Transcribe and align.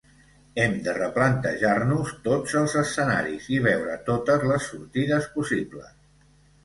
Hem 0.61 0.71
de 0.87 0.93
replantejar-nos 0.95 2.13
tots 2.27 2.57
els 2.61 2.75
escenaris 2.83 3.51
i 3.59 3.63
veure 3.67 3.99
totes 4.11 4.47
les 4.53 4.67
sortides 4.73 5.29
possibles. 5.37 5.97